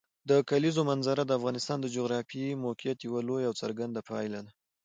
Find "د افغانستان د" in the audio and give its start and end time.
1.25-1.87